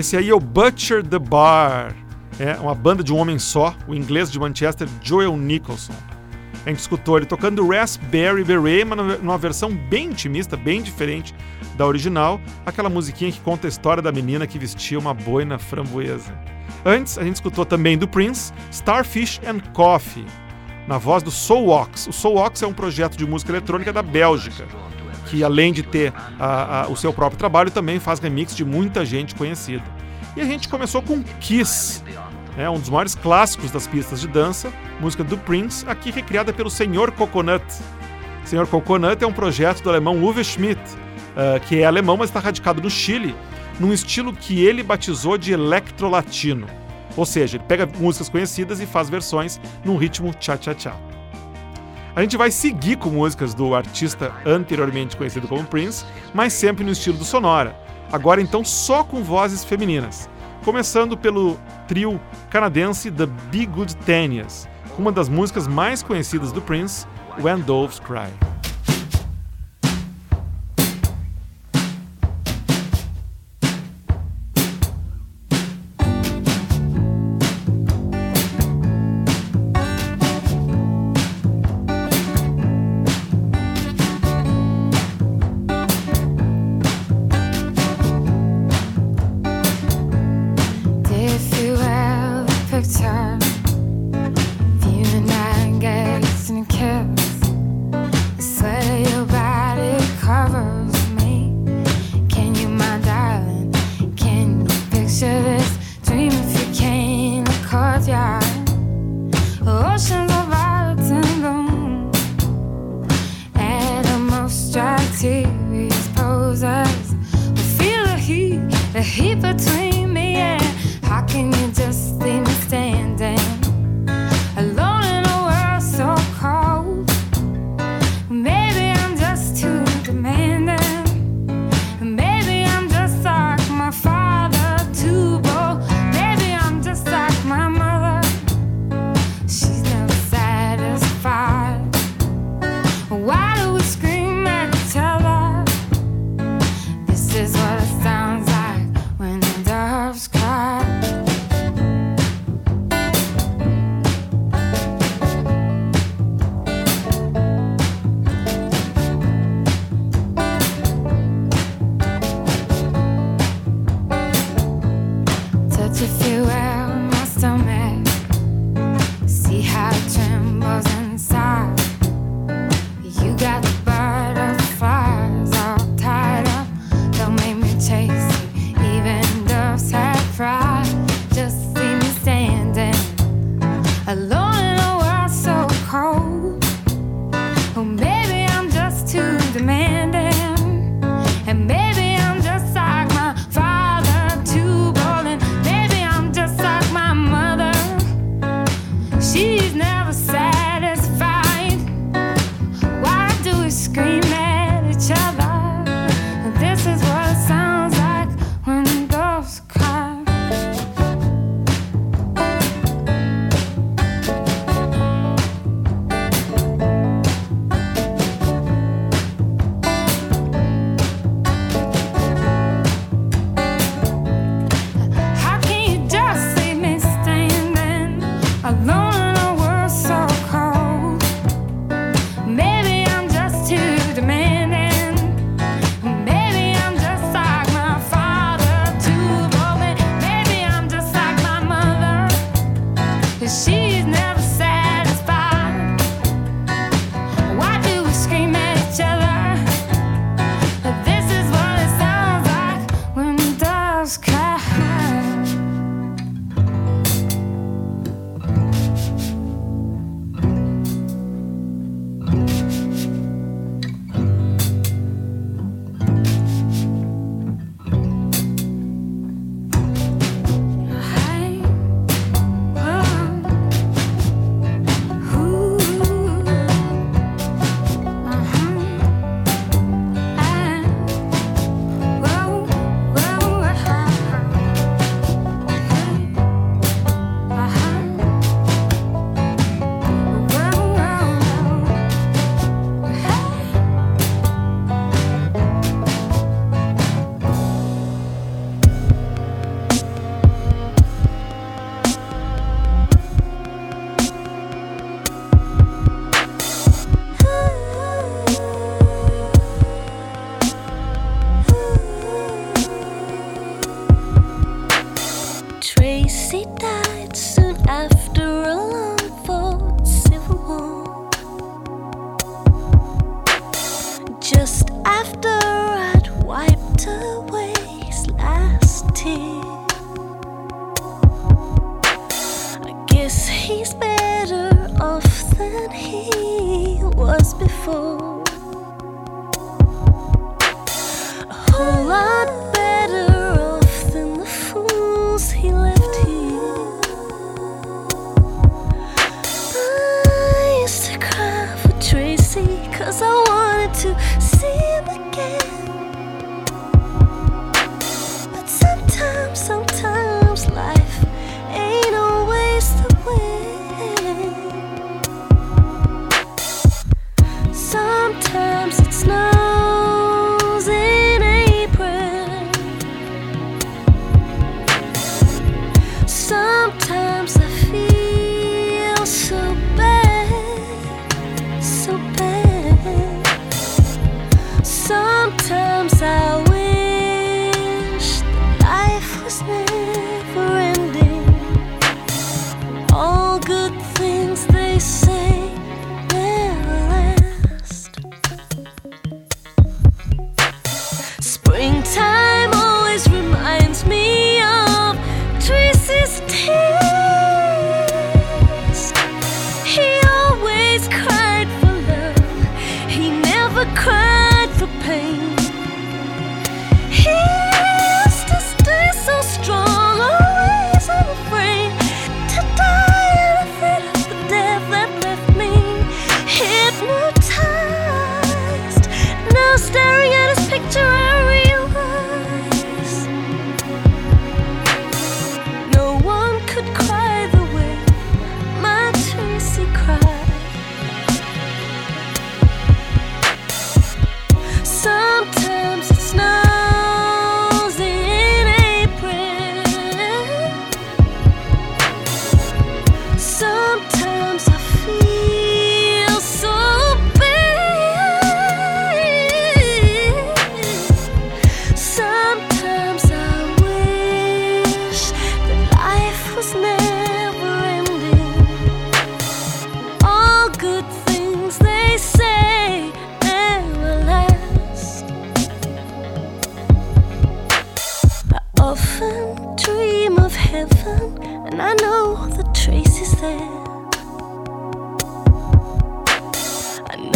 Esse 0.00 0.16
aí 0.16 0.30
é 0.30 0.34
o 0.34 0.40
Butcher 0.40 1.06
the 1.06 1.18
Bar. 1.18 1.94
É 2.38 2.54
uma 2.54 2.74
banda 2.74 3.04
de 3.04 3.12
um 3.12 3.18
homem 3.18 3.38
só, 3.38 3.74
o 3.86 3.94
inglês 3.94 4.32
de 4.32 4.40
Manchester, 4.40 4.88
Joel 5.02 5.36
Nicholson. 5.36 5.92
A 6.64 6.70
gente 6.70 6.78
escutou 6.78 7.18
ele 7.18 7.26
tocando 7.26 7.68
Raspberry 7.68 8.42
Beret, 8.42 8.86
mas 8.86 9.20
numa 9.20 9.36
versão 9.36 9.76
bem 9.76 10.06
intimista, 10.06 10.56
bem 10.56 10.80
diferente 10.80 11.34
da 11.76 11.86
original, 11.86 12.40
aquela 12.64 12.88
musiquinha 12.88 13.30
que 13.30 13.40
conta 13.40 13.66
a 13.66 13.68
história 13.68 14.02
da 14.02 14.10
menina 14.10 14.46
que 14.46 14.58
vestia 14.58 14.98
uma 14.98 15.12
boina 15.12 15.58
framboesa. 15.58 16.32
Antes, 16.82 17.18
a 17.18 17.22
gente 17.22 17.34
escutou 17.34 17.66
também 17.66 17.98
do 17.98 18.08
Prince, 18.08 18.54
Starfish 18.70 19.38
and 19.46 19.60
Coffee, 19.74 20.24
na 20.88 20.96
voz 20.96 21.22
do 21.22 21.30
Soulwax. 21.30 22.06
O 22.06 22.12
Soulwax 22.12 22.62
é 22.62 22.66
um 22.66 22.72
projeto 22.72 23.18
de 23.18 23.26
música 23.26 23.52
eletrônica 23.52 23.92
da 23.92 24.02
Bélgica, 24.02 24.66
que 25.30 25.44
além 25.44 25.72
de 25.72 25.82
ter 25.82 26.12
a- 26.38 26.82
a- 26.82 26.88
o 26.88 26.96
seu 26.96 27.12
próprio 27.12 27.38
trabalho, 27.38 27.70
também 27.70 28.00
faz 28.00 28.18
remix 28.18 28.54
de 28.54 28.64
muita 28.64 29.04
gente 29.06 29.34
conhecida. 29.34 29.84
E 30.36 30.40
a 30.40 30.44
gente 30.44 30.68
começou 30.68 31.00
com 31.02 31.22
Kiss, 31.40 32.02
né, 32.56 32.68
um 32.68 32.78
dos 32.78 32.88
maiores 32.88 33.14
clássicos 33.14 33.70
das 33.70 33.86
pistas 33.86 34.20
de 34.20 34.28
dança, 34.28 34.72
música 35.00 35.22
do 35.22 35.38
Prince, 35.38 35.84
aqui 35.88 36.10
recriada 36.10 36.52
pelo 36.52 36.70
Senhor 36.70 37.12
Coconut. 37.12 37.64
Senhor 38.44 38.66
Coconut 38.66 39.22
é 39.22 39.26
um 39.26 39.32
projeto 39.32 39.82
do 39.82 39.88
alemão 39.90 40.16
Uwe 40.22 40.42
Schmidt, 40.44 40.80
ah, 41.36 41.60
que 41.60 41.80
é 41.80 41.84
alemão, 41.84 42.16
mas 42.16 42.30
está 42.30 42.40
radicado 42.40 42.82
no 42.82 42.90
Chile, 42.90 43.34
num 43.78 43.92
estilo 43.92 44.32
que 44.32 44.64
ele 44.64 44.82
batizou 44.82 45.38
de 45.38 45.52
electrolatino. 45.52 46.66
Ou 47.16 47.26
seja, 47.26 47.56
ele 47.56 47.64
pega 47.66 47.88
músicas 47.98 48.28
conhecidas 48.28 48.80
e 48.80 48.86
faz 48.86 49.08
versões 49.08 49.60
num 49.84 49.96
ritmo 49.96 50.32
cha-cha-cha. 50.38 50.94
A 52.14 52.22
gente 52.22 52.36
vai 52.36 52.50
seguir 52.50 52.96
com 52.96 53.08
músicas 53.08 53.54
do 53.54 53.74
artista 53.74 54.34
anteriormente 54.44 55.16
conhecido 55.16 55.46
como 55.46 55.64
Prince, 55.64 56.04
mas 56.34 56.52
sempre 56.52 56.84
no 56.84 56.90
estilo 56.90 57.16
do 57.16 57.24
Sonora. 57.24 57.76
Agora 58.10 58.40
então 58.40 58.64
só 58.64 59.04
com 59.04 59.22
vozes 59.22 59.64
femininas. 59.64 60.28
Começando 60.64 61.16
pelo 61.16 61.56
trio 61.86 62.20
canadense 62.50 63.10
The 63.10 63.26
Be 63.26 63.64
Good 63.64 63.96
Tenias, 63.98 64.68
com 64.94 65.02
uma 65.02 65.12
das 65.12 65.28
músicas 65.28 65.68
mais 65.68 66.02
conhecidas 66.02 66.50
do 66.50 66.60
Prince, 66.60 67.06
When 67.40 67.60
Doves 67.60 68.00
Cry. 68.00 68.49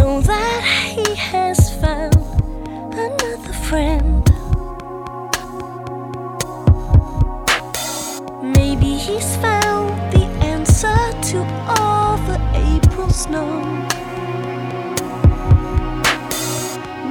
Know 0.04 0.20
that 0.20 0.62
he 0.94 1.14
has 1.14 1.80
found 1.80 2.14
another 2.92 3.54
friend. 3.54 4.22
Maybe 8.42 8.98
he's 8.98 9.36
found 9.36 10.12
the 10.12 10.26
answer 10.44 10.94
to 11.30 11.38
all 11.78 12.18
the 12.28 12.38
April 12.52 13.08
snow. 13.08 13.48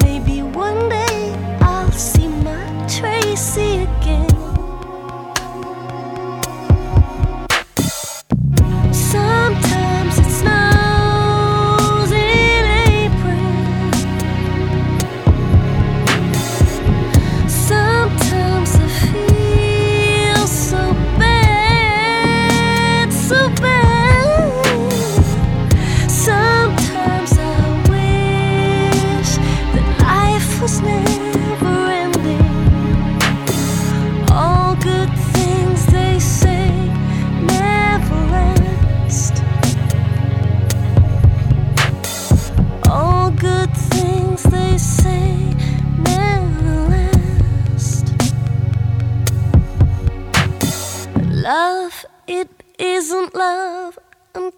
Maybe 0.04 0.44
one 0.44 0.88
day 0.88 1.34
I'll 1.62 1.92
see 1.94 2.28
my 2.28 2.62
Tracy 2.88 3.78
again. 3.78 3.93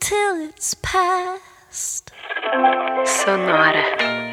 till 0.06 0.50
it's 0.50 0.76
past. 0.84 2.12
Sonora. 3.06 4.25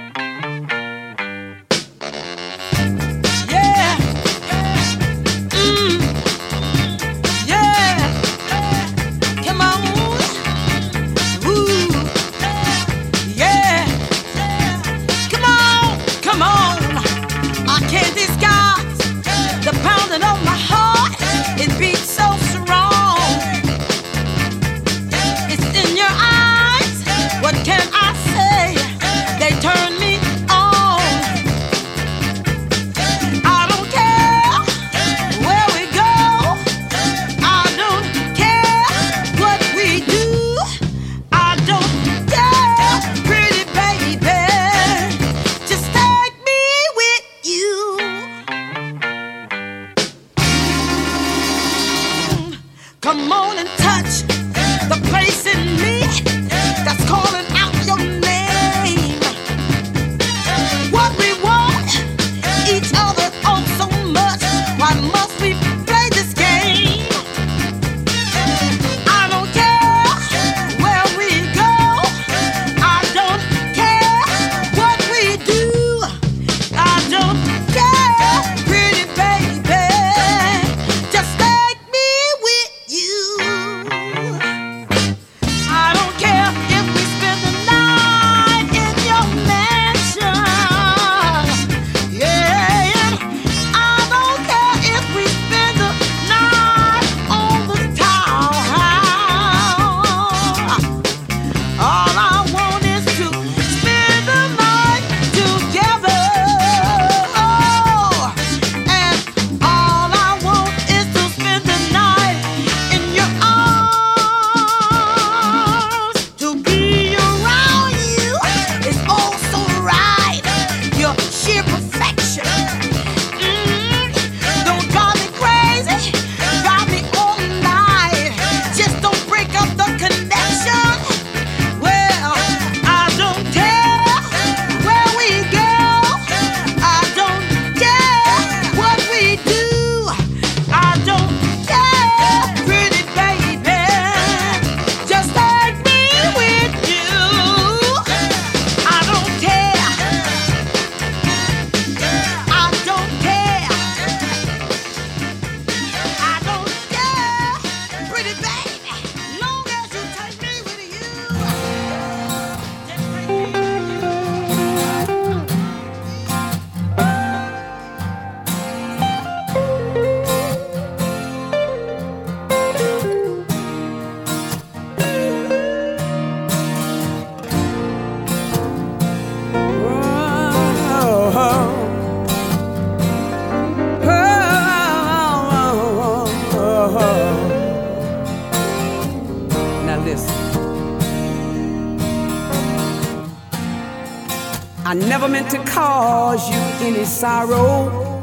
To 195.53 195.62
cause 195.64 196.48
you 196.48 196.57
any 196.86 197.05
sorrow. 197.05 198.22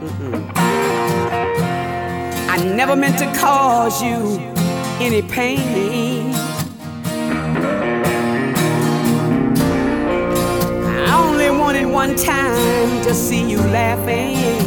Mm-mm. 0.00 0.52
I 2.48 2.62
never 2.76 2.94
meant 2.94 3.18
to 3.18 3.26
cause 3.40 4.00
you 4.00 4.38
any 5.00 5.20
pain. 5.20 6.32
I 11.08 11.26
only 11.26 11.50
wanted 11.50 11.86
one 11.86 12.14
time 12.14 13.02
to 13.02 13.12
see 13.12 13.50
you 13.50 13.58
laughing. 13.58 14.57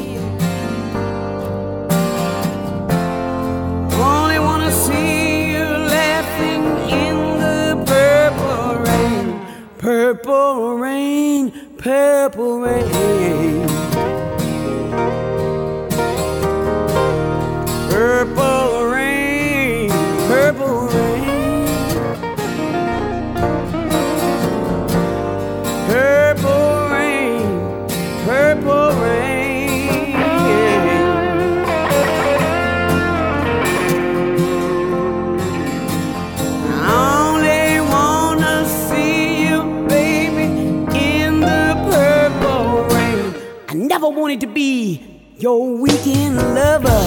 Your 45.41 45.75
weekend 45.75 46.35
lover. 46.35 47.03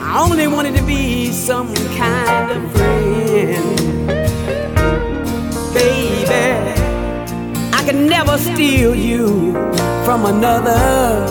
I 0.00 0.26
only 0.30 0.46
wanted 0.46 0.76
to 0.76 0.82
be 0.82 1.30
some 1.30 1.74
kind 1.98 2.52
of 2.52 2.72
friend. 2.72 3.76
Baby, 5.74 6.80
I 7.74 7.82
could 7.84 7.96
never 7.96 8.38
steal 8.38 8.94
you 8.94 9.52
from 10.06 10.24
another. 10.24 11.26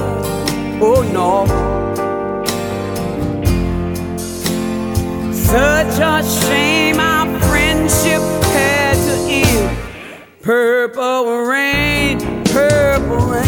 Oh 0.79 1.01
no. 1.11 1.47
Such 5.33 5.99
a 5.99 6.21
shame 6.41 6.99
our 6.99 7.16
friendship 7.41 8.21
had 8.53 8.95
to 9.07 9.15
end. 9.29 9.77
Purple 10.41 11.45
rain, 11.45 12.19
purple 12.45 13.17
rain. 13.27 13.46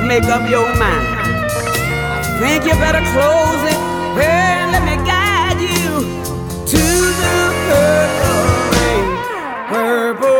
To 0.00 0.06
make 0.06 0.24
up 0.24 0.48
your 0.48 0.68
mind. 0.78 1.06
I 1.20 2.38
think 2.38 2.64
you 2.64 2.72
better 2.74 3.02
close 3.12 3.62
it 3.72 3.78
and 4.20 4.70
let 4.72 4.84
me 4.84 4.96
guide 5.04 5.60
you 5.60 5.90
to 6.72 6.84
the 7.22 7.38
purple 7.66 8.38
rain, 8.74 9.06
purple 9.68 10.37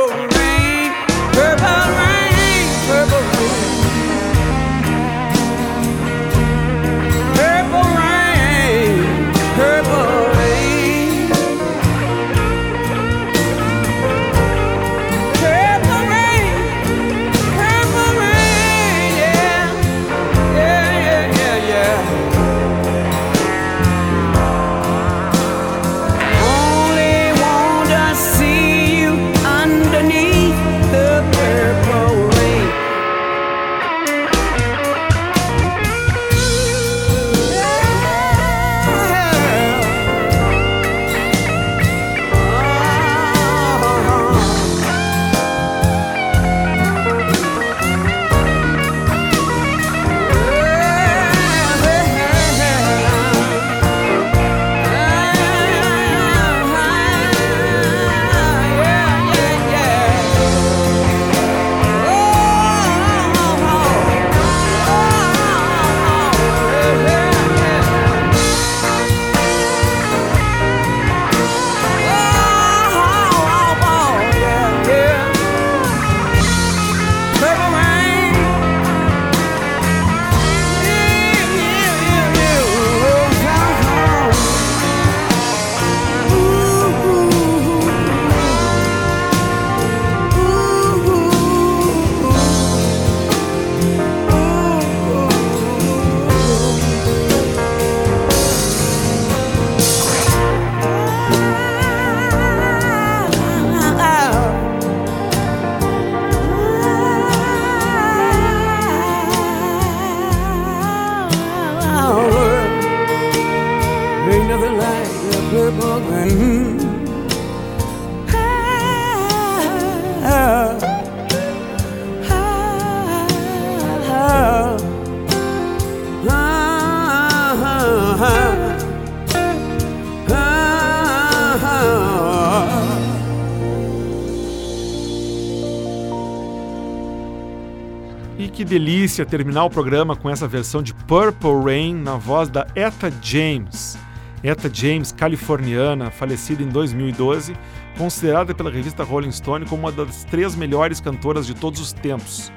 delícia 139.18 139.26
terminar 139.26 139.64
o 139.64 139.70
programa 139.70 140.14
com 140.14 140.30
essa 140.30 140.46
versão 140.46 140.82
de 140.82 140.94
Purple 140.94 141.64
Rain 141.64 141.94
na 141.94 142.16
voz 142.16 142.48
da 142.48 142.66
Etta 142.74 143.12
James. 143.22 143.98
Etta 144.44 144.70
James, 144.72 145.10
californiana, 145.10 146.10
falecida 146.10 146.62
em 146.62 146.68
2012, 146.68 147.56
considerada 147.96 148.54
pela 148.54 148.70
revista 148.70 149.02
Rolling 149.02 149.32
Stone 149.32 149.66
como 149.66 149.82
uma 149.82 149.92
das 149.92 150.24
três 150.24 150.54
melhores 150.54 151.00
cantoras 151.00 151.46
de 151.46 151.54
todos 151.54 151.80
os 151.80 151.92
tempos. 151.92 152.52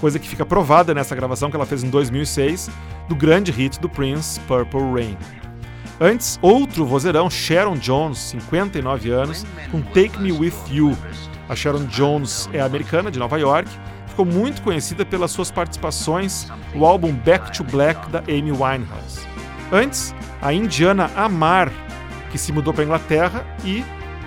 Coisa 0.00 0.18
que 0.18 0.28
fica 0.28 0.46
provada 0.46 0.94
nessa 0.94 1.14
gravação 1.14 1.50
que 1.50 1.56
ela 1.56 1.66
fez 1.66 1.82
em 1.82 1.90
2006 1.90 2.70
do 3.08 3.14
grande 3.14 3.52
hit 3.52 3.78
do 3.80 3.88
Prince, 3.88 4.40
Purple 4.40 4.80
Rain. 4.94 5.16
Antes, 6.00 6.38
outro 6.40 6.86
vozeirão, 6.86 7.28
Sharon 7.28 7.74
Jones, 7.74 8.18
59 8.18 9.10
anos, 9.10 9.44
com 9.70 9.82
Take 9.82 10.18
Me 10.18 10.32
With 10.32 10.54
You. 10.70 10.96
A 11.48 11.56
Sharon 11.56 11.84
Jones 11.86 12.48
é 12.52 12.60
americana, 12.60 13.10
de 13.10 13.18
Nova 13.18 13.38
York, 13.38 13.68
ficou 14.18 14.26
muito 14.26 14.62
conhecida 14.62 15.06
pelas 15.06 15.30
suas 15.30 15.48
participações 15.48 16.48
no 16.74 16.84
álbum 16.84 17.12
Back 17.12 17.52
to 17.56 17.62
Black 17.62 18.10
da 18.10 18.18
Amy 18.20 18.50
Winehouse. 18.50 19.24
Antes, 19.70 20.12
a 20.42 20.52
indiana 20.52 21.08
Amar, 21.14 21.70
que 22.32 22.36
se 22.36 22.50
mudou 22.50 22.74
para 22.74 22.82
a 22.82 22.86
Inglaterra 22.86 23.46
e 23.64 23.84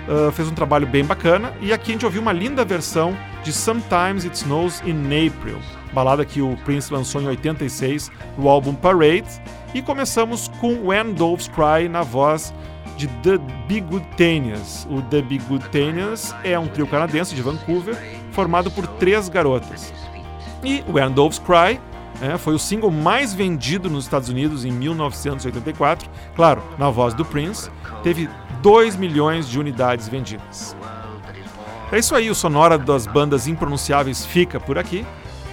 uh, 0.08 0.32
fez 0.32 0.48
um 0.48 0.54
trabalho 0.54 0.86
bem 0.86 1.04
bacana. 1.04 1.52
E 1.60 1.74
aqui 1.74 1.90
a 1.90 1.92
gente 1.92 2.06
ouviu 2.06 2.22
uma 2.22 2.32
linda 2.32 2.64
versão 2.64 3.14
de 3.44 3.52
Sometimes 3.52 4.24
It 4.24 4.34
Snows 4.34 4.82
in 4.86 5.04
April, 5.26 5.58
balada 5.92 6.24
que 6.24 6.40
o 6.40 6.56
Prince 6.64 6.90
lançou 6.90 7.20
em 7.20 7.26
86 7.26 8.10
no 8.38 8.48
álbum 8.48 8.74
Parade. 8.74 9.28
E 9.74 9.82
começamos 9.82 10.48
com 10.58 10.88
When 10.88 11.12
Doves 11.12 11.48
Cry 11.48 11.86
na 11.86 12.00
voz 12.00 12.54
de 12.96 13.08
The 13.08 13.36
Big 13.68 13.82
Good 13.82 14.06
Tanias. 14.16 14.86
O 14.90 15.02
The 15.02 15.20
Big 15.20 15.44
Good 15.44 15.68
Tanias 15.68 16.34
é 16.42 16.58
um 16.58 16.66
trio 16.66 16.86
canadense 16.86 17.34
de 17.34 17.42
Vancouver 17.42 18.21
formado 18.32 18.70
por 18.70 18.86
três 18.86 19.28
garotas. 19.28 19.92
E 20.64 20.82
When 20.88 21.12
Doves 21.12 21.38
Cry 21.38 21.80
é, 22.20 22.38
foi 22.38 22.54
o 22.54 22.58
single 22.58 22.90
mais 22.90 23.34
vendido 23.34 23.90
nos 23.90 24.04
Estados 24.04 24.28
Unidos 24.28 24.64
em 24.64 24.70
1984, 24.70 26.08
claro, 26.36 26.62
na 26.78 26.88
voz 26.88 27.14
do 27.14 27.24
Prince, 27.24 27.70
teve 28.02 28.28
2 28.62 28.96
milhões 28.96 29.48
de 29.48 29.58
unidades 29.58 30.08
vendidas. 30.08 30.76
É 31.90 31.98
isso 31.98 32.14
aí, 32.14 32.30
o 32.30 32.34
Sonora 32.34 32.78
das 32.78 33.06
bandas 33.06 33.46
impronunciáveis 33.46 34.24
fica 34.24 34.58
por 34.58 34.78
aqui. 34.78 35.04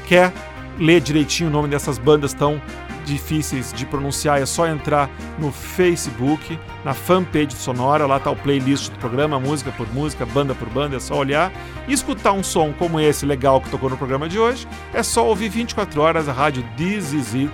Quer 0.08 0.32
ler 0.78 1.02
direitinho 1.02 1.50
o 1.50 1.52
nome 1.52 1.68
dessas 1.68 1.98
bandas 1.98 2.34
tão 2.34 2.62
difíceis 3.10 3.74
de 3.74 3.86
pronunciar, 3.86 4.41
é 4.41 4.45
só 4.45 4.68
entrar 4.68 5.10
no 5.38 5.51
Facebook, 5.51 6.60
na 6.86 6.93
fanpage 6.93 7.53
Sonora, 7.55 8.05
lá 8.05 8.20
tá 8.20 8.30
o 8.30 8.36
playlist 8.36 8.91
do 8.91 8.99
programa, 8.99 9.39
música 9.39 9.72
por 9.72 9.91
música, 9.93 10.26
banda 10.26 10.53
por 10.53 10.70
banda, 10.70 10.95
é 10.95 10.99
só 10.99 11.16
olhar 11.16 11.51
e 11.88 11.93
escutar 11.93 12.32
um 12.32 12.43
som 12.43 12.72
como 12.72 12.99
esse 12.99 13.26
legal 13.26 13.60
que 13.60 13.70
tocou 13.70 13.89
no 13.89 13.97
programa 13.97 14.30
de 14.30 14.39
hoje. 14.39 14.68
É 14.93 15.01
só 15.03 15.28
ouvir 15.28 15.49
24 15.49 16.01
horas 16.01 16.30
a 16.30 16.32
rádio 16.32 16.64
This 16.78 17.14
Is 17.14 17.34
It 17.34 17.53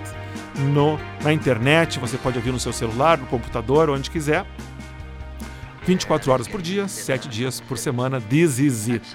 no, 0.72 0.98
na 1.22 1.32
internet, 1.32 1.98
você 1.98 2.16
pode 2.16 2.36
ouvir 2.36 2.52
no 2.52 2.60
seu 2.60 2.72
celular, 2.72 3.18
no 3.18 3.26
computador, 3.26 3.90
onde 3.90 4.10
quiser. 4.10 4.46
24 5.84 6.32
horas 6.32 6.48
por 6.48 6.60
dia, 6.60 6.88
7 6.88 7.28
dias 7.28 7.60
por 7.60 7.78
semana, 7.78 8.20
This 8.20 8.58
Is 8.58 8.88
It. 8.88 9.06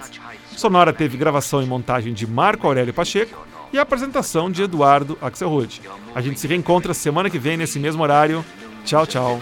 Sonora 0.56 0.92
teve 0.92 1.16
gravação 1.16 1.62
e 1.62 1.66
montagem 1.66 2.12
de 2.12 2.26
Marco 2.26 2.66
Aurélio 2.66 2.94
Pacheco 2.94 3.52
e 3.72 3.78
a 3.78 3.82
apresentação 3.82 4.50
de 4.50 4.62
Eduardo 4.62 5.16
Axelrod. 5.20 5.80
A 6.14 6.20
gente 6.20 6.38
se 6.38 6.46
reencontra 6.46 6.92
semana 6.92 7.30
que 7.30 7.38
vem 7.38 7.56
nesse 7.56 7.78
mesmo 7.78 8.02
horário. 8.02 8.44
Tchau, 8.84 9.06
tchau. 9.06 9.40